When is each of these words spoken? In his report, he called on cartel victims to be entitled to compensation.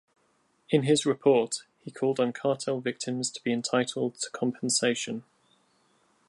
In 0.71 0.81
his 0.81 1.05
report, 1.05 1.57
he 1.85 1.91
called 1.91 2.19
on 2.19 2.33
cartel 2.33 2.79
victims 2.79 3.29
to 3.29 3.43
be 3.43 3.53
entitled 3.53 4.15
to 4.21 4.31
compensation. 4.31 5.23